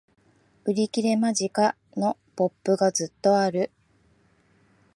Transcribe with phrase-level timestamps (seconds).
[0.65, 1.75] 売り切れ間近！
[1.95, 3.69] のポップがずっとある